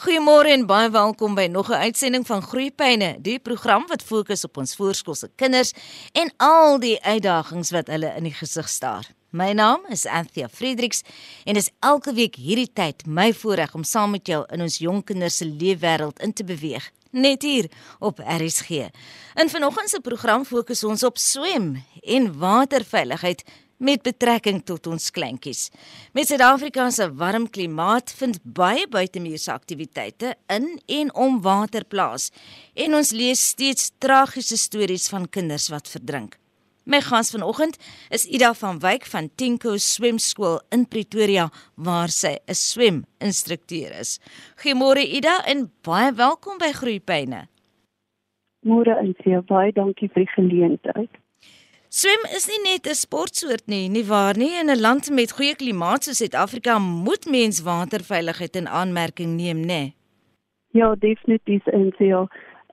[0.00, 4.56] Goeiemôre en baie welkom by nog 'n uitsending van Groeipyne, die program wat fokus op
[4.56, 5.72] ons voorskoolse kinders
[6.12, 9.10] en al die uitdagings wat hulle in die gesig staar.
[9.30, 11.02] My naam is Anthea Fredericks
[11.44, 15.04] en dis elke week hierdie tyd my voorreg om saam met jou in ons jong
[15.04, 18.70] kinders se leefwêreld in te beweeg, net hier op RSG.
[19.34, 23.44] In vanoggend se program fokus ons op swem en waterveiligheid
[23.80, 25.68] met betrekking tot ons kleintjies.
[26.12, 30.68] Met Suid-Afrika se warm klimaat vind baie buitemuurse aktiwiteite in
[31.00, 32.28] en om water plaas
[32.76, 36.36] en ons lees steeds tragiese stories van kinders wat verdrink.
[36.84, 37.76] My gas vanoggend
[38.10, 44.18] is Ida van Wyk van Tinko Swemskool in Pretoria waar sy 'n sweminstrukteur is.
[44.62, 47.48] Goeiemôre Ida en baie welkom by Groepyne.
[48.66, 49.14] Môre en
[49.46, 51.19] baie dankie vir die geleentheid.
[51.90, 54.54] Swem is nie net 'n sportsoort nie, nie waar nie?
[54.60, 59.92] In 'n land met goeie klimaat soos Suid-Afrika moet mens waterveiligheid in aanmerking neem, né?
[60.70, 62.28] Ja, definitief en so.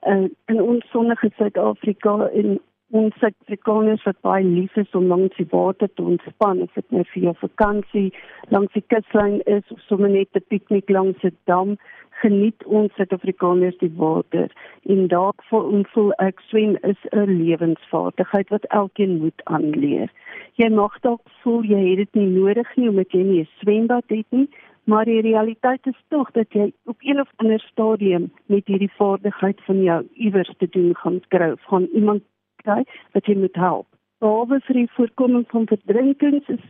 [0.06, 5.48] Uh, in ons sonnige Suid-Afrika en ons Suid-Afrikaners wat baie lief is om langs die
[5.50, 8.06] water te ontspan, of dit nou vir jou vakansie
[8.54, 11.76] langs die kuslyn is of sommer net 'n piknik langs 'n dam,
[12.22, 14.48] geniet ons Suid-Afrikaners die water
[14.92, 20.08] en daarvoor voel ek swem is 'n lewensvaardigheid wat elkeen moet aanleer.
[20.56, 24.04] Jy mag dalk voel jy het dit nie nodig nie omdat jy nie 'n swembad
[24.08, 24.48] het nie,
[24.84, 29.60] maar die realiteit is tog dat jy op een of ander stadium met hierdie vaardigheid
[29.66, 32.22] van jou iewers te doen gaan kry van iemand
[32.68, 32.84] kry
[33.16, 33.86] wat jy moet help.
[34.22, 36.64] Behalwe vir die voorkoming van verdrinkings is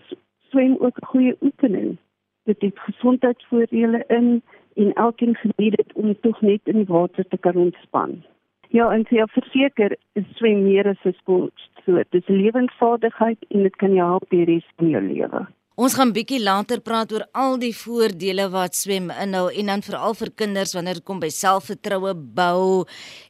[0.50, 1.96] swem ook 'n goeie oefening.
[2.44, 4.42] Dit het gesondheidsvoordele in
[4.76, 8.22] en elkeen geniet dit om tog net in die water te kan ontspan.
[8.68, 11.70] Ja, en jy verseker is swem meer as 'n sport.
[11.84, 15.46] So, dit is 'n lewensvaardigheid en dit kan jou help die res van jou lewe.
[15.78, 20.16] Ons gaan bietjie later praat oor al die voordele wat swem inhou en dan veral
[20.18, 22.82] vir kinders wanneer dit kom by selfvertroue bou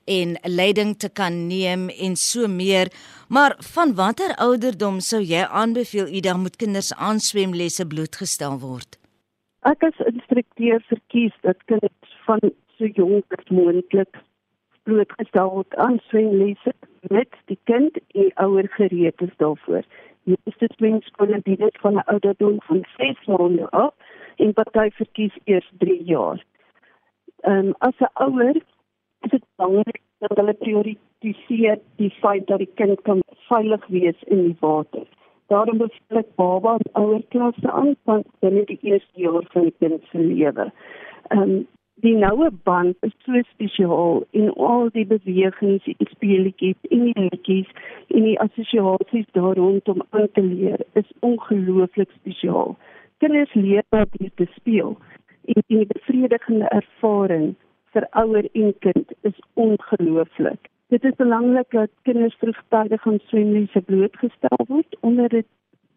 [0.09, 2.89] en leiding te kan neem en so meer.
[3.29, 8.97] Maar van watter ouderdom sou jy aanbeveel Ida moet kinders aan swemlesse blootgestel word?
[9.69, 12.41] Ek as instrukteur verkies dat kinders van
[12.81, 14.25] so jonk as moontlik
[14.89, 16.73] blootgestel word aan swemlesse
[17.13, 19.85] met die kind en ouer gereed is daarvoor.
[20.29, 23.95] Meeste swemskole bied dit van 'n ouderdom van 6 maande af
[24.37, 26.45] en party verkies eers 3 jaar.
[27.41, 28.57] Ehm um, as 'n ouer
[29.25, 34.43] is dit belangrik dat hulle prioritiseer die feit dat die kind kan veilig wees in
[34.43, 35.07] die water.
[35.47, 39.75] Daarom beveel ek baba en ouer klasse aan van binne die eerste jaar van die
[39.79, 40.73] kind se lewe.
[41.29, 41.67] Ehm um,
[42.01, 47.71] die noue band is so spesiaal in al die bewegings en speletjies en die liedjies
[48.15, 52.77] en die assosiasies daar rondom aan te leer is ongelooflik spesiaal.
[53.19, 54.95] Kinders leer wat dit te speel
[55.55, 57.55] en die bevredigende ervaring
[57.95, 60.71] vir ouer en kind is ongelooflik.
[60.95, 65.43] Dit is belangrik dat kinders vroegtydig aan swemlesse blootgestel word onder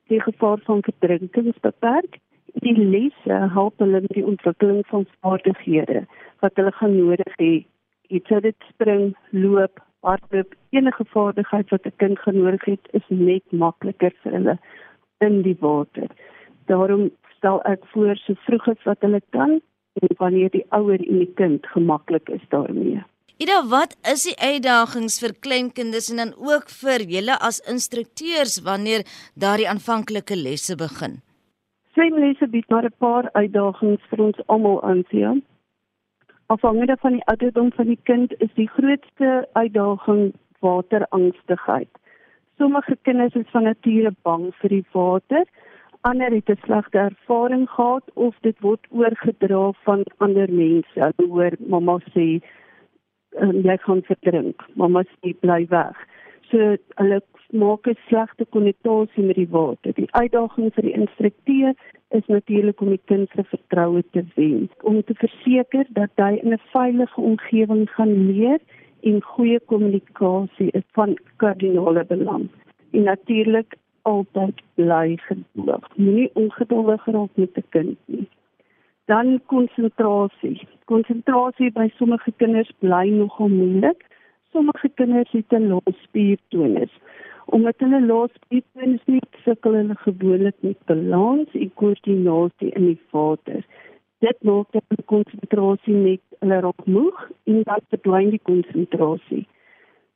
[0.09, 2.17] die gevaar van verdrinking beperk.
[2.59, 6.05] Die lesse help hulle met die ontwikkeling van vaardighede
[6.43, 7.65] wat hulle gaan nodig hê.
[8.09, 13.43] Iets wat dit spring, loop, hardloop, enige vaardigheid wat 'n kind genodig het, is net
[13.51, 14.57] makliker vir hulle
[15.19, 16.09] in die water.
[16.65, 19.61] Daarom stel ek voor so vroeg as wat hulle kan
[20.01, 23.03] en wanneer die ouer en die kind gemaklik is daarmee.
[23.41, 29.01] Ida, wat is die uitdagings vir kleinkinders en dan ook vir julle as instrukteurs wanneer
[29.33, 31.21] daardie aanvanklike lesse begin?
[31.93, 35.35] Swemlesse bied maar 'n paar uitdagings vir ons almal aan, Sia.
[36.45, 41.89] Afhangende van die ouderdom van die kind is die grootste uitdaging waterangstigheid.
[42.57, 45.45] Sommige kinders is van nature bang vir die water,
[46.01, 50.99] ander het 'n slegte ervaring gehad of dit word oorgedra van ander mense.
[50.99, 52.41] Hulle hoor mamma sê
[53.41, 54.63] um, jy gaan verdrink.
[54.75, 55.97] Mamma sê bly weg.
[56.51, 57.21] So hulle
[57.51, 59.93] maak 'n slegte konnotasie met die water.
[59.93, 61.73] Die uitdaging vir die instrukteur
[62.09, 66.53] is natuurlik om die kind se vertroue te wen, om te verseker dat hy in
[66.53, 68.59] 'n veilige omgewing gaan leer
[69.01, 72.49] en goeie kommunikasie is van kardinale belang.
[72.91, 75.87] En natuurlik altyd bly geduldig.
[75.95, 78.27] Moenie ongeduldig raak met 'n kind nie.
[79.05, 80.67] Dan konsentrasie.
[80.85, 84.05] Konsentrasie by sommige kinders bly nogal moeilik.
[84.51, 86.93] Sommige kinders het 'n lae spiertonus.
[87.45, 93.65] Omdat hulle lae spiertonus het, sukkel hulle gewoonlik met balans en koördinasie in die vader.
[94.19, 99.47] Dit maak dat die konsentrasie net hulle raak moeg en dan verdwyn die konsentrasie.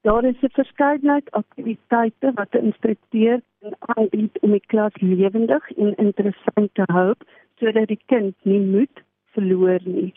[0.01, 3.39] Daar is 'n verskeidenheid aktiwiteite wat 'n instrukteur
[3.79, 7.13] aanbied om die klas lewendig en interessant te hou
[7.59, 9.03] sodat die kind nie moed
[9.33, 10.13] verloor nie.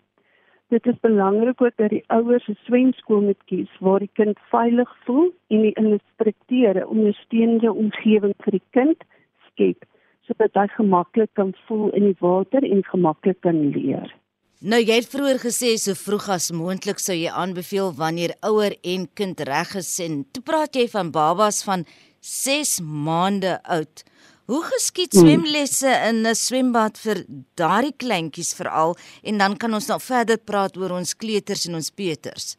[0.68, 4.90] Dit is belangrik ook dat die ouers 'n swemskool moet kies waar die kind veilig
[5.04, 8.98] voel en die instrukteure ondersteunende omgewing vir die kind
[9.46, 9.84] skep
[10.26, 14.14] sodat hy gemaklik kan voel in die water en gemaklik kan leer.
[14.60, 19.08] Nou jy het vroeër gesê so vroeg as moontlik sou jy aanbeveel wanneer ouer en
[19.14, 21.84] kind reg is en toe praat jy van babas van
[22.20, 24.04] 6 maande oud.
[24.48, 25.26] Hoe geskied hmm.
[25.26, 27.18] swemlesse in 'n swembad vir
[27.60, 28.94] daardie kleintjies veral
[29.28, 32.56] en dan kan ons nou verder praat oor ons kleuters en ons peuters.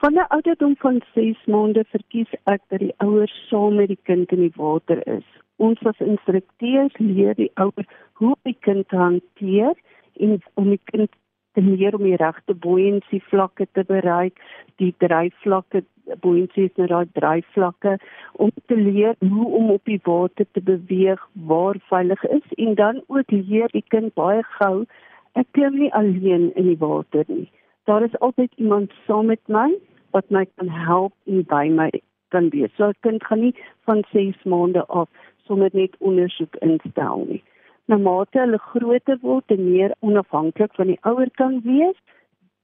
[0.00, 4.32] Van 'n ouderdom van 6 maande verkies ek dat die ouers saam met die kind
[4.32, 5.28] in die water is.
[5.56, 9.74] Ons as instrukteurs leer die ouers hoe die kind hanteer
[10.16, 11.10] en om die kind
[11.52, 14.40] te leer om die regte buoyancy vlakke te bereik,
[14.76, 17.98] die dryfvlakke is nou daai dryfvlakke
[18.32, 23.02] om te leer hoe om op die water te beweeg waar veilig is en dan
[23.06, 24.86] ook leer die kind baie gou
[25.34, 27.50] ek klim nie alleen in die water nie.
[27.84, 29.70] Daar is altyd iemand saam met my
[30.12, 31.90] wat my kan help en by my
[32.28, 32.74] kan wees.
[32.76, 33.54] So 'n kind gaan nie
[33.86, 35.08] van 6 maande af
[35.46, 37.42] sommer net ondersoek instel nie.
[37.86, 41.98] Na mate hulle groter word en meer onafhanklik van die ouer kan wees,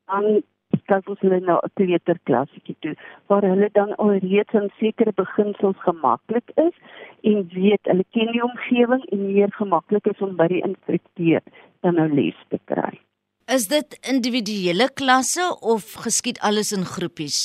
[0.06, 0.42] dan
[0.88, 2.94] kyk ons hulle na 'n kleuterklassietjie toe
[3.28, 6.76] waar hulle dan alreeds aan sekere beginsels gemaklik is
[7.30, 11.42] en weet hulle ken die omgewing en meer gemaklik is om by die instrukteur
[11.82, 12.94] dan nou les te kry.
[13.56, 17.38] Is dit individuele klasse of geskied alles in groepies?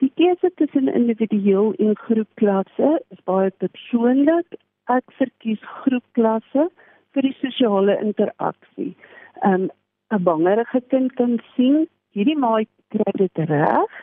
[0.00, 4.46] Die keuse tussen individueel en groepklasse is baie persoonlik.
[4.88, 6.70] Ek verkies groepklasse
[7.14, 8.94] vir die sosiale interaksie.
[9.44, 9.68] Um,
[10.10, 14.00] 'n bangerige kind kan sien hierdie maai kry dit reg.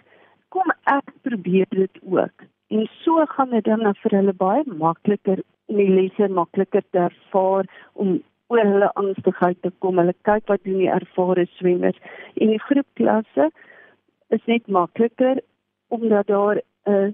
[0.50, 2.48] Kom ek probeer dit ook.
[2.72, 7.68] En so gaan dit dan vir hulle baie makliker om die lesse makliker te ervaar
[7.94, 8.18] om
[8.48, 10.00] oor hulle angstigheid te kom.
[10.00, 12.00] Hulle kyk wat doen die ervare swemmers
[12.36, 13.50] en die groepklasse
[14.36, 15.42] is net makliker
[15.96, 17.14] omdat daar 'n uh,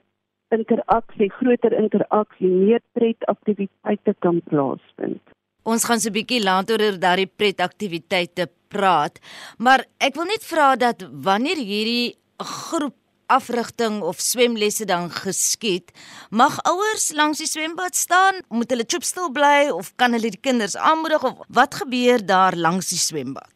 [0.54, 5.22] interaksie, groter interaksie, meer pret aktiwiteite kan plaasvind.
[5.64, 9.22] Ons gaan so 'n bietjie later oor daardie pret aktiwiteite praat,
[9.58, 12.98] maar ek wil net vra dat wanneer hierdie groep
[13.32, 15.94] afrigting of swemlesse dan geskied,
[16.30, 20.78] mag ouers langs die swembad staan, moet hulle choopstil bly of kan hulle die kinders
[20.78, 23.50] aanmoedig of wat gebeur daar langs die swembad?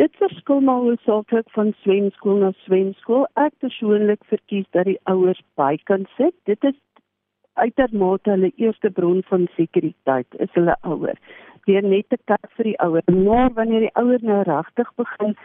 [0.00, 3.26] Dit verskil maar hoofsaaklik van swemskool na swemskool.
[3.38, 6.34] Ek persoonlik verkies dat die ouers by kan sit.
[6.48, 6.78] Dit is
[7.60, 11.20] uitermate hulle eerste bron van sekuriteit is hulle ouers
[11.66, 13.02] weer net te kyk vir die ouer.
[13.06, 15.36] Maar wanneer die ouer nou regtig begin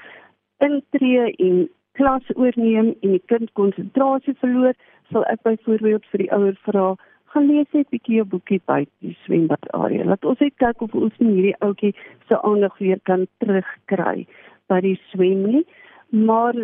[0.65, 1.67] intree en
[1.97, 4.73] klas oorneem en die kind konsentrasie verloor,
[5.11, 6.87] sal ek byvoorbeeld vir die ouer vra,
[7.33, 10.03] gaan lees net 'n bietjie 'n boekie by die swembad area.
[10.05, 11.93] Laat ons net kyk of ons nie hierdie ouetjie
[12.27, 14.27] se aandag weer kan terugkry
[14.67, 15.65] by die swem nie.
[16.09, 16.55] Maar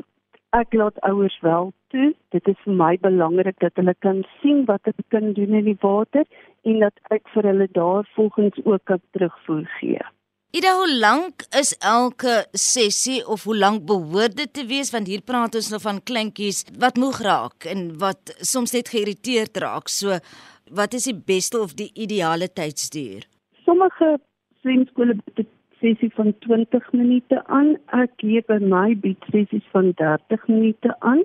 [0.53, 2.09] ek laat ouers wel toe.
[2.33, 5.79] Dit is vir my belangrik dat hulle kan sien wat hulle kan doen in die
[5.81, 6.25] water
[6.69, 10.01] en dat ek vir hulle daar volgens ook kan terugvoer gee.
[10.53, 15.23] Ida, hoe lank is elke sessie of hoe lank behoort dit te wees want hier
[15.25, 19.89] praat ons nou van kleintjies wat moeg raak en wat soms net geïrriteerd raak.
[19.89, 20.19] So
[20.69, 23.25] wat is die beste of die ideale tydsduur?
[23.65, 24.13] Sommige
[24.61, 25.49] swemskole bied
[25.83, 27.75] sessie van 20 minute aan.
[27.91, 31.23] Ek gee by my bied sessies van 30 minute aan.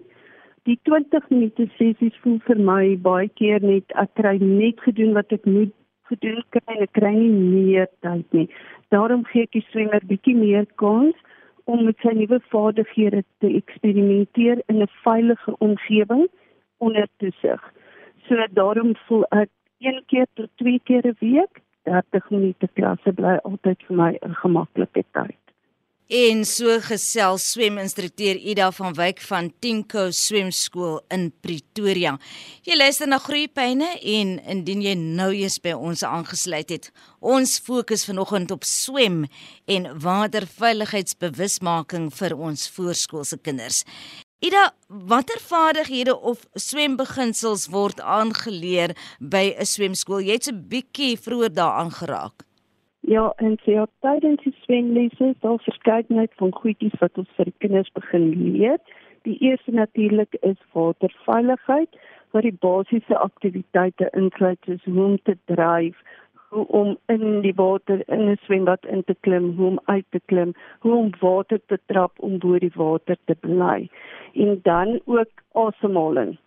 [0.66, 5.30] Die 20 minute sessies voel vir my baie keer net ek kry net gedoen wat
[5.36, 5.74] ek moet
[6.10, 8.48] gedoen kry en ek kry nie meer tyd nie.
[8.94, 11.16] Daarom gee ek die swemmer bietjie meer kans
[11.70, 16.26] om met sy nuwe vaardighede te eksperimenteer in 'n veilige omgewing
[16.78, 17.62] onder toesig.
[18.26, 23.38] So daarom voel ek een keer tot twee keer 'n week 30 minute klasse bly
[23.48, 25.38] altyd vir my 'n gemaklike tyd.
[26.08, 32.16] En so gesels sweminstrukteur Ida van Wyk van Tinko Swemskool in Pretoria.
[32.64, 36.88] Jy luister na Groepyne en indien jy nou eers by ons aangesluit het,
[37.20, 39.28] ons fokus vanoggend op swem
[39.68, 43.84] en waterveiligheidsbewusmaking vir ons voorskoolse kinders.
[44.38, 50.22] Ida, watter vaardighede of swembeginsels word aangeleer by 'n swemskool?
[50.22, 52.46] Jy het 'n bietjie vroeër daaraan geraak.
[53.00, 57.58] Ja, en sy het tydens die swemlesse al verskeidenheid van goedjies wat ons vir die
[57.58, 58.78] kinders begin leer.
[59.22, 61.90] Die eerste natuurlik is waterveiligheid,
[62.30, 65.96] wat die basiese aktiwiteite insluit soos hoe om te dryf,
[66.48, 70.20] hoe om in die water in 'n swembad in te klim, hoe om uit te
[70.24, 73.88] klim, hoe om water te trap om bo die water te bly.
[74.34, 76.38] En dan ook asemhaling.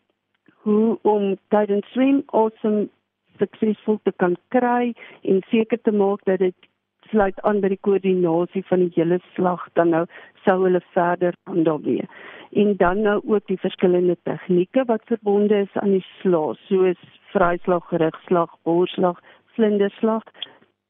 [0.63, 2.89] Hoe om tydens swem asem
[3.38, 6.55] suksesvol te kan kry en seker te maak dat dit
[7.10, 10.05] sluit aan by die koördinasie van die hele slag dan nou
[10.46, 12.05] sou hulle verder aan daarmee.
[12.51, 17.00] En dan nou ook die verskillende tegnieke wat verbonde is aan die slag, soos
[17.31, 19.20] vryslag, gerigslag, boorslag,
[19.55, 20.24] vlinderslag.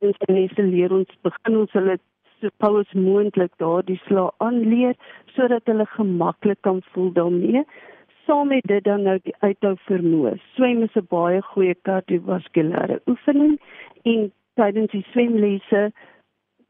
[0.01, 1.97] En mense leer ons begin ons hulle
[2.41, 4.95] so gou as moontlik daardie slag aanleer
[5.35, 7.65] sodat hulle gemaklik kan voel daarmee
[8.25, 10.35] saam met dit dan nou die uithou vermoë.
[10.55, 13.59] Swem is 'n baie goeie kardiovaskulêre oefening
[14.03, 15.91] en tydens die swemlesse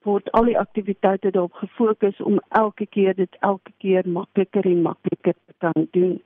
[0.03, 5.33] word al die aktiwiteite daarop gefokus om elke keer dit elke keer makliker en makliker
[5.33, 6.21] te kan doen.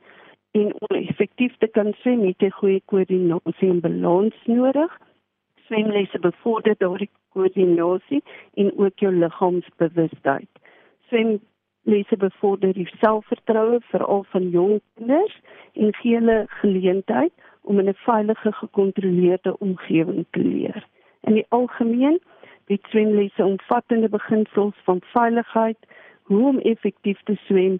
[0.51, 4.99] En om effektief te kan swem, het jy goeie koördinasie en balans nodig.
[5.65, 8.21] Swemlesse bevorder daardie koördinasie
[8.53, 10.49] en ook jou liggaamsbewustheid.
[11.07, 11.39] Swem
[11.85, 15.35] lesse bevorder die selfvertroue veral van jong kinders
[15.73, 20.87] en gee hulle geleentheid om in 'n veilige gekontroleerde omgewing te leer.
[21.21, 22.19] In die algemeen
[22.65, 25.77] bied swemlesse omvattende beginsels van veiligheid,
[26.23, 27.79] hoe om effektief te swem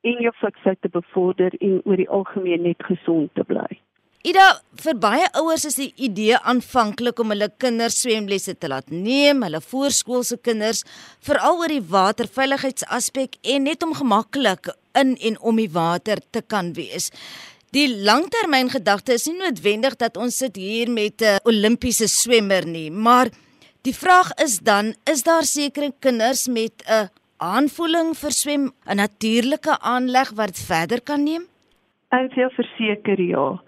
[0.00, 3.80] en jou fiksheid te bevorder en oor die algemeen net gesond te bly.
[4.26, 9.44] Ida, vir baie ouers is die idee aanvanklik om hulle kinders swemlesse te laat neem,
[9.46, 10.80] hulle voorskoolse kinders,
[11.22, 16.72] veral oor die waterveiligheidsaspek en net om gemaklik in en om die water te kan
[16.74, 17.12] wees.
[17.70, 23.30] Die langtermyngedagte is nie noodwendig dat ons sit hier met 'n Olimpiese swemmer nie, maar
[23.82, 29.78] die vraag is dan, is daar sekere kinders met 'n aanvoeling vir swem, 'n natuurlike
[29.80, 31.46] aanleg wat verder kan neem?
[32.10, 33.62] Ek wil verseker ja.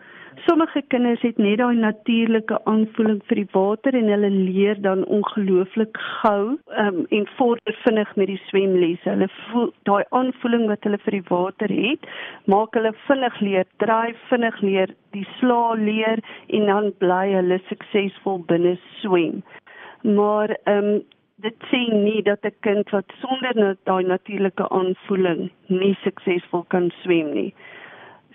[0.49, 6.01] Sommige kinders het net daai natuurlike aanvoeling vir die water en hulle leer dan ongelooflik
[6.23, 9.11] gou um, en vorder vinnig met die swemlesse.
[9.11, 12.09] Hulle voel daai aanvoeling wat hulle vir die water het,
[12.55, 18.41] maak hulle vinnig leer, dryf vinnig leer, die sla leer en dan bly hulle suksesvol
[18.49, 19.43] binne swem.
[20.17, 21.01] Maar ehm um,
[21.45, 27.35] dit sê nie dat 'n kind wat sonder daai natuurlike aanvoeling nie suksesvol kan swem
[27.35, 27.53] nie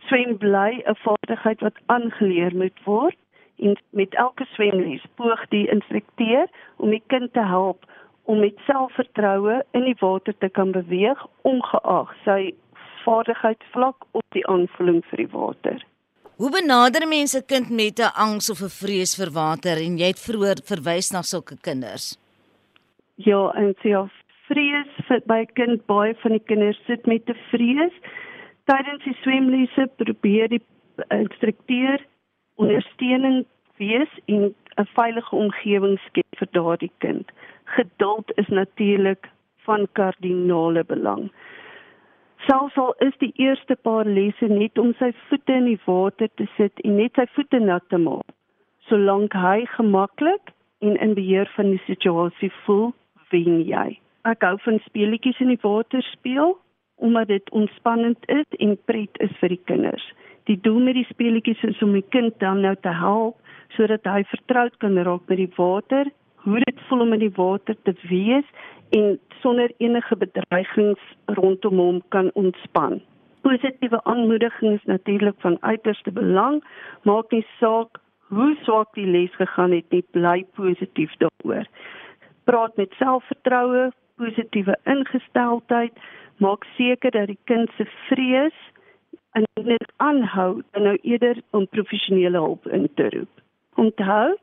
[0.08, 3.18] swem bly 'n vaardigheid wat aangeleer moet word
[3.58, 7.86] en met elke swemles poog die instrukteur om die kind te help
[8.24, 12.54] om met selfvertroue in die water te kan beweeg ongeag sy
[13.04, 15.86] vaardigheidsvlak of die aanvoeling vir die water.
[16.42, 20.08] Hoe benader mense 'n kind met 'n angs of 'n vrees vir water en jy
[20.14, 22.18] het vroeër verwys na sulke kinders?
[23.16, 24.10] Ja, en sy so,
[24.48, 27.96] vrees vir by kind baie van die kinders sit met 'n vrees
[28.70, 30.62] tydens die swemlesse probeer die
[31.10, 32.04] instrukteur
[32.62, 33.44] ondersteuning
[33.82, 37.32] wees en 'n veilige omgewing skep vir daardie kind.
[37.64, 39.30] Geduld is natuurlik
[39.66, 41.32] van kardinale belang.
[42.38, 46.48] Selfs al is die eerste paar lesse net om sy voete in die water te
[46.58, 48.28] sit en net sy voete nat te maak,
[48.90, 52.92] solank hy gemaklik en in beheer van die situasie voel,
[53.32, 54.00] wen jy.
[54.28, 56.58] Ek hou van speletjies in die water speel
[56.96, 60.06] omdat dit ontspannend is en pret is vir die kinders.
[60.44, 63.40] Die doel met die speletjies is om die kind dan nou te help
[63.74, 66.10] sodat hy vertroud kan raak met die water,
[66.44, 68.46] hoe dit voel om in die water te wees
[68.94, 71.02] en sonder enige bedreigings
[71.40, 73.00] rondom hom kan ontspan.
[73.42, 76.62] Positiewe aanmoediging is natuurlik van uiterste belang,
[77.04, 78.00] maak nie saak
[78.34, 81.68] hoe swak die les gegaan het nie, bly positief daaroor.
[82.48, 83.90] Praat met selfvertroue,
[84.24, 85.94] positiewe ingesteldheid,
[86.38, 88.58] maak seker dat die kind se vrees
[89.34, 93.42] en net aanhou en nou eerder om professionele hulp in te roep.
[93.76, 94.36] Onthou,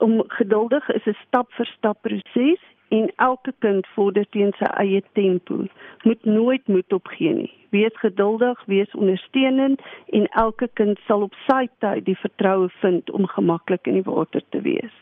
[0.00, 5.02] om geduldig is 'n stap vir stap proses en elke kind vorder teen sy eie
[5.12, 5.64] tempo.
[6.02, 7.52] Moet nooit moed opgee nie.
[7.70, 13.26] Wees geduldig, wees ondersteunend en elke kind sal op sy tyd die vertroue vind om
[13.26, 14.96] gemaklik in die water te wees.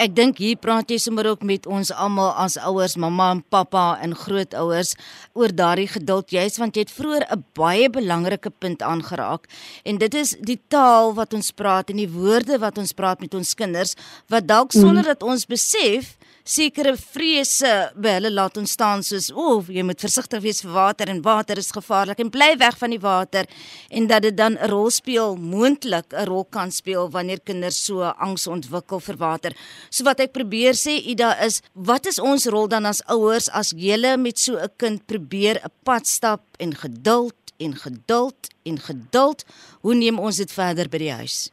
[0.00, 3.98] Ek dink hier praat jy sommer ook met ons almal as ouers, mamma en pappa
[4.00, 4.94] en grootouers
[5.36, 9.48] oor daardie geduld juis want jy het vroeër 'n baie belangrike punt aangeraak.
[9.84, 13.34] En dit is die taal wat ons praat en die woorde wat ons praat met
[13.34, 13.94] ons kinders
[14.28, 19.68] wat dalk sonder dat ons besef sekere vrese by hulle laat ontstaan soos o, oh,
[19.70, 23.00] jy moet versigtig wees vir water en water is gevaarlik en bly weg van die
[23.02, 23.46] water
[23.90, 28.02] en dat dit dan 'n rol speel moontlik 'n rol kan speel wanneer kinders so
[28.02, 29.52] angs ontwikkel vir water.
[29.90, 33.72] So wat ek probeer sê Ida is, wat is ons rol dan as ouers as
[33.72, 39.44] jy met so 'n kind probeer 'n pad stap en geduld en geduld en geduld,
[39.82, 41.50] hoe neem ons dit verder by die huis?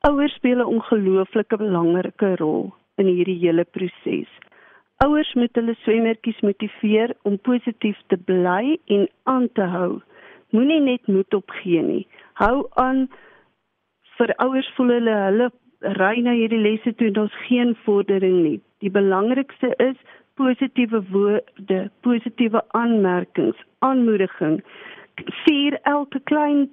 [0.00, 4.28] Ouers speel 'n ongelooflike belangrike rol in hierdie hele proses.
[5.04, 10.00] Ouers moet hulle swemmertjies motiveer om positief te bly en aan te hou.
[10.56, 12.06] Moenie net moed opgee nie.
[12.40, 13.06] Hou aan
[14.16, 15.48] vir ouers voel hulle hulle
[16.00, 18.60] ry na hierdie lesse toe en daar's geen vordering nie.
[18.80, 19.98] Die belangrikste is
[20.40, 24.62] positiewe woorde, positiewe aanmerkings, aanmoediging.
[25.44, 26.66] Vier elke klein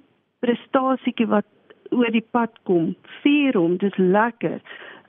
[0.44, 1.48] prestasietjie wat
[1.92, 2.92] oor die pad kom.
[3.22, 4.60] Vier hom, dis lekker.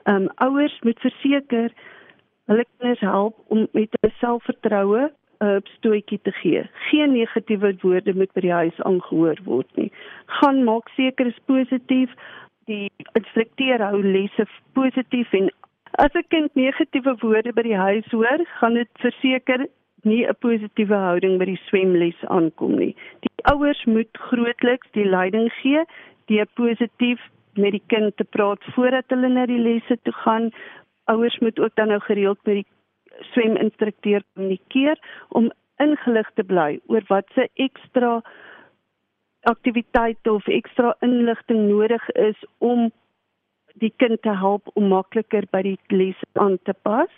[0.06, 1.72] Ehm um, ouers moet verseker
[2.46, 6.62] hulle kinders help om met hulle selfvertroue 'n uh, stoetjie te gee.
[6.88, 9.90] Geen negatiewe woorde moet by die huis aangehoor word nie.
[10.38, 12.14] Gaan maak seker is positief.
[12.70, 15.50] Die instrukteur hou lesse positief en
[16.04, 19.66] as 'n kind negatiewe woorde by die huis hoor, gaan dit verseker
[20.02, 22.94] nie 'n positiewe houding by die swemles aankom nie.
[23.20, 25.84] Die ouers moet grootliks die leiding gee
[26.26, 27.20] deur positief
[27.56, 30.50] met die kind te praat voordat hulle na die lesse toe gaan.
[31.12, 32.66] Ouers moet ook dan nou gereeld met die
[33.32, 34.98] sweminstrukteur kommunikeer
[35.28, 38.20] om ingelig te bly oor wat se ekstra
[39.46, 42.88] aktiwiteite of ekstra inligting nodig is om
[43.82, 47.12] die kind te help om makliker by die les aan te pas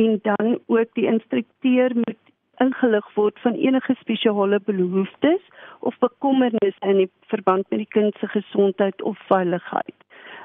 [0.00, 2.21] en dan ook die instrukteur moet
[2.60, 5.40] ingelig word van enige spesiale behoeftes
[5.80, 9.98] of bekommernisse in verband met die kind se gesondheid of veiligheid.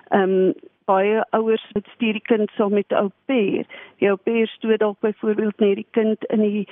[0.09, 0.53] Ehm um,
[0.87, 3.65] baie ouers moet stuur die kind saam met 'n ou pair.
[3.99, 6.67] Die ou pair stoot dalk byvoorbeeld net die kind in die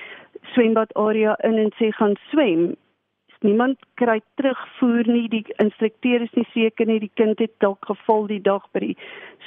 [0.53, 2.75] swembad area in en sê gaan swem
[3.45, 8.25] niemand kry terugvoer nie die instrukteur is nie seker nie die kind het dalk geval
[8.31, 8.97] die dag by die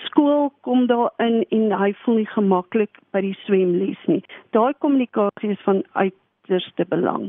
[0.04, 4.22] skool kom daar in en hy voel nie gemaklik by die swemles nie.
[4.56, 7.28] Daai kommunikasie is van uiterste belang.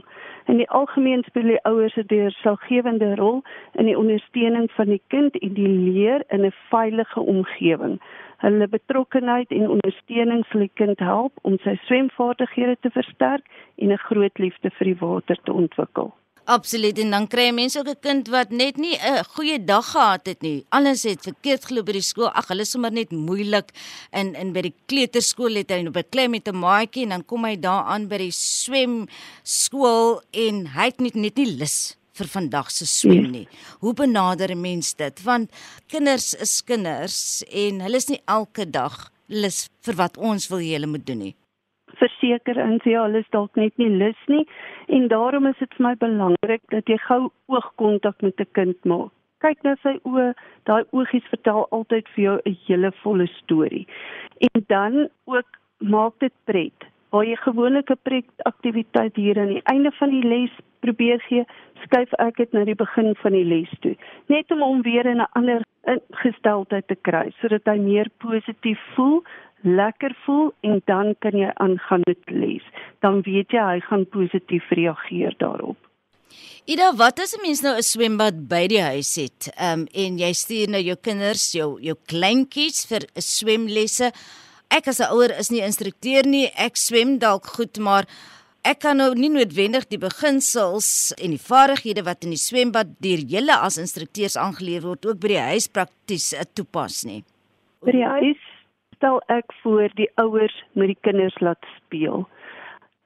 [0.51, 3.41] In die algemeen speel die ouers 'n deurslaggewende rol
[3.73, 7.99] in die ondersteuning van die kind en die leer in 'n veilige omgewing.
[8.37, 13.45] Hulle betrokkenheid en ondersteuning sal die kind help om sy swemvaardighede te versterk
[13.77, 16.13] en 'n groot liefde vir die water te ontwikkel
[16.49, 20.25] Absoluut en dan kry mense ook 'n kind wat net nie 'n goeie dag gehad
[20.25, 20.65] het nie.
[20.69, 22.29] Alles het verkeerd geloop by die skool.
[22.29, 23.69] Ag, hulle is sommer net moeilik
[24.11, 27.25] in in by die kleuterskool het hy op 'n klem met 'n maatjie en dan
[27.25, 29.07] kom hy daar aan by die swem
[29.43, 33.47] skool en hy het net net nie lus vir vandag se swem nie.
[33.79, 35.23] Hoe benader 'n mens dit?
[35.23, 35.51] Want
[35.87, 40.73] kinders is kinders en hulle is nie elke dag lus vir wat ons wil hê
[40.73, 41.35] hulle moet doen nie
[41.99, 44.45] verseker in sy alles dalk net nie lus nie
[44.87, 49.11] en daarom is dit vir my belangrik dat jy gou oogkontak met 'n kind maak.
[49.39, 50.33] Kyk na sy oë,
[50.67, 53.87] daai oogies vertel altyd vir jou 'n hele volle storie.
[54.39, 56.79] En dan ook maak dit pret.
[57.11, 61.45] Waar jy gewoonlik 'n pret aktiwiteit hier aan die einde van die les probeer gee,
[61.83, 63.95] skuif ek dit na die begin van die les toe,
[64.27, 65.61] net om hom weer in 'n ander
[66.21, 69.21] gesteldheid te kry sodat hy meer positief voel
[69.61, 72.63] lekker voel en dan kan jy aangaan met les.
[72.99, 75.77] Dan weet jy hy gaan positief reageer daarop.
[76.69, 79.49] Ida, wat as 'n mens nou 'n swembad by die huis het?
[79.57, 84.11] Ehm um, en jy stuur nou jou kinders, jou jou kleintjies vir 'n swemlesse.
[84.69, 86.51] Ek as 'n ouer is nie instrukteur nie.
[86.55, 88.05] Ek swem dalk goed, maar
[88.63, 93.17] ek kan nou nie noodwendig die beginsels en die vaardighede wat in die swembad deur
[93.17, 97.23] julle as instrukteurs aangeleer word ook by die huis prakties eh, toepas nie.
[97.81, 98.48] By die huis
[98.99, 102.25] stel ek voor die ouers met die kinders laat speel.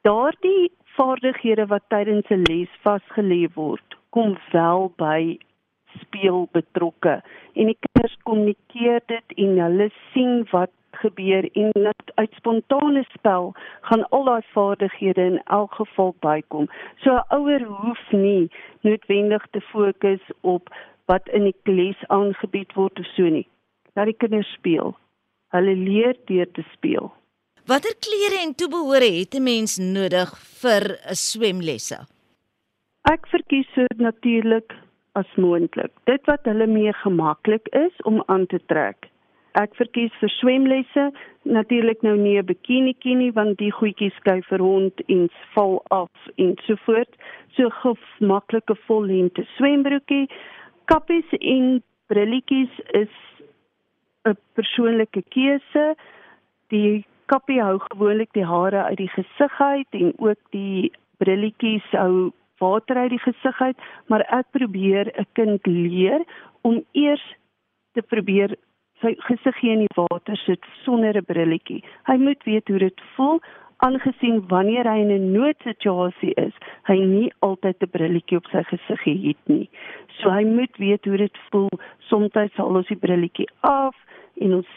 [0.02, 5.38] Daardie vaardighede wat tydens 'n les vasgelê word, kom wel by
[6.02, 7.22] speel betrokke
[7.54, 13.54] en die kinders kommunikeer dit en hulle sien wat gebeur en net uit spontane spel
[13.82, 16.70] gaan al daai vaardighede in elk geval bykom.
[17.04, 18.50] So 'n ouer hoef nie
[18.82, 20.74] noodwendig te fokus op
[21.06, 23.48] wat in die les aangebied word of so nie.
[23.94, 24.96] Laat die kinders speel.
[25.54, 27.12] Hulle leer deur te speel.
[27.70, 30.30] Watter klere en toebehore het 'n mens nodig
[30.62, 32.00] vir 'n swemlesse?
[33.12, 34.74] Ek verkies so natuurlik
[35.14, 35.92] as moontlik.
[36.06, 39.10] Dit wat hulle mee gemaklik is om aan te trek.
[39.54, 41.12] Ek verkies vir swemlesse
[41.46, 46.56] natuurlik nou nie 'n bikinitjie nie want die goedjies skuif rond en val af en
[46.66, 47.14] so voort.
[47.56, 50.30] So gemaklike vollengte swembroekie,
[50.86, 53.14] kappies en brilletjies is
[54.26, 55.96] 'n persoonlike keuse.
[56.70, 62.32] Die kappie hou gewoonlik die hare uit die gesig uit en ook die brilletjies hou
[62.60, 66.24] water uit die gesig uit, maar ek probeer 'n kind leer
[66.62, 67.26] om eers
[67.94, 68.56] te probeer
[69.02, 71.84] sy gesig in die water sit sonder 'n brilletjie.
[72.08, 73.42] Hy moet weet hoe dit voel
[73.86, 76.56] aangesien wanneer hy in 'n noodsituasie is,
[76.90, 79.70] hy nie altyd 'n brilletjie op sy gesig het nie.
[80.20, 81.70] So hy moet weet hoe dit voel.
[82.00, 83.96] Soms sal ons die brilletjie af
[84.40, 84.68] en ons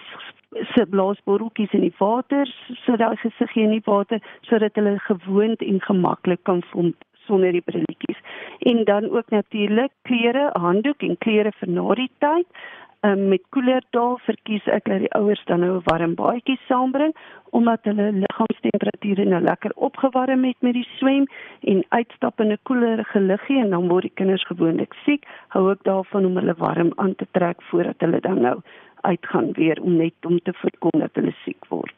[0.75, 2.47] se blaasbotteltjies in die water
[2.85, 6.93] sodat hy gesig in die water sodat hulle gewoond en gemaklik kan voel
[7.27, 8.21] sonder die brilletjies.
[8.59, 12.47] En dan ook natuurlik klere, handdoek en klere vir na die tyd.
[13.07, 17.13] Um, met koeler dae verkies ek dat die ouers dan nou 'n warm baadjie saambring
[17.59, 21.27] omdat hulle liggaamstemperatuur nou lekker opgewarm het met die swem
[21.61, 25.25] en uitstap in 'n koeler geliggie en dan word die kinders gewoonlik siek.
[25.49, 28.61] Hou ook daarvan om hulle warm aan te trek voordat hulle dan nou
[29.01, 31.97] uitgaan weer om net om te voorkom dat hulle siek word.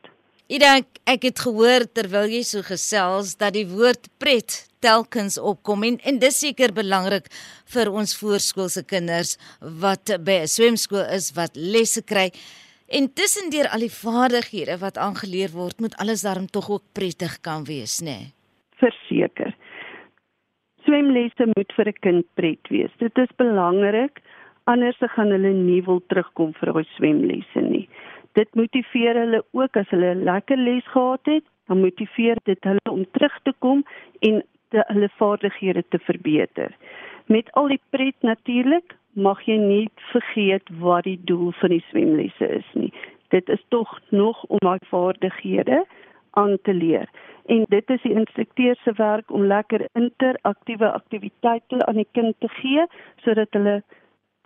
[0.48, 5.98] Ek, ek het gehoor terwyl jy so gesels dat die woord pret telkens opkom en
[6.08, 7.28] en dis seker belangrik
[7.74, 9.36] vir ons voorskoolse kinders
[9.82, 12.30] wat by 'n swemskool is wat lesse kry.
[12.88, 17.64] En tussendeur al die vaardighede wat aangeleer word, moet alles daarom tog ook prettig kan
[17.64, 18.06] wees, nê?
[18.06, 18.32] Nee?
[18.80, 19.54] Verseker.
[20.84, 22.92] Swemlesse moet vir 'n kind pret wees.
[22.98, 24.20] Dit is belangrik
[24.64, 27.88] anders gaan hulle nie wil terugkom vir daai swemlesse nie
[28.38, 32.90] dit motiveer hulle ook as hulle 'n lekker les gehad het, dan motiveer dit hulle
[32.90, 33.84] om terug te kom
[34.20, 36.76] en te, hulle vaardighede te verbeter.
[37.26, 42.48] Met al die pret natuurlik, mag jy nie vergeet wat die doel van die swemlesse
[42.60, 42.92] is nie.
[43.34, 45.84] Dit is tog nog om daai vaardighede
[46.30, 47.08] aan te leer.
[47.46, 52.48] En dit is die instrukteur se werk om lekker interaktiewe aktiwiteite aan die kind te
[52.60, 52.86] gee
[53.24, 53.82] sodat hulle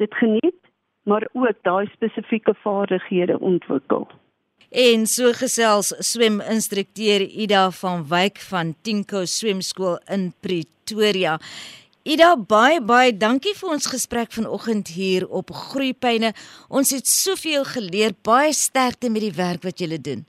[0.02, 0.60] dit geniet
[1.02, 4.08] maar ook daai spesifieke vaardighede ontwikkel.
[4.72, 11.34] En so gesels sweminstrukteur Ida van Wyk van Tinko Swemskool in Pretoria.
[12.08, 16.32] Ida, baie baie dankie vir ons gesprek vanoggend hier op Groeipyne.
[16.72, 18.16] Ons het soveel geleer.
[18.24, 20.24] Baie sterkte met die werk wat jy doen.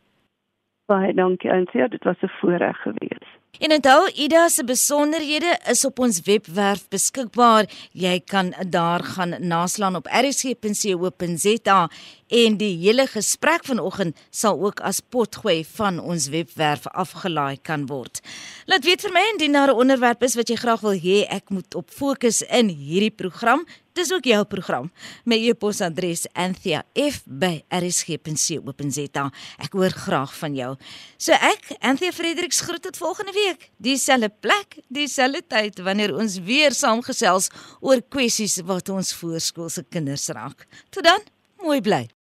[0.94, 1.88] Baie dankie, Ansia.
[1.88, 3.32] Dit was 'n voorreg geweest.
[3.60, 7.66] En onthou Ida se besonderhede is op ons webwerf beskikbaar.
[7.92, 11.90] Jy kan daar gaan naslaan op rsg.co.za
[12.28, 18.22] en die hele gesprek vanoggend sal ook as potgooi van ons webwerf afgelaai kan word.
[18.66, 21.50] Laat weet vir my indien daar 'n onderwerp is wat jy graag wil hê ek
[21.50, 23.66] moet op fokus in hierdie program.
[23.94, 24.92] Dis ook jou program.
[25.26, 29.32] My e-posadres anthea@rsg.co.za.
[29.58, 30.76] Ek hoor graag van jou.
[31.18, 33.70] So ek, Anthea Fredericks groet tot volgende week.
[33.78, 37.50] Dieselfde plek, dieselfde tyd wanneer ons weer saamgesels
[37.82, 40.68] oor kwessies wat ons voorskoolse kinders raak.
[40.90, 41.20] Tot dan,
[41.62, 42.14] mooi bly.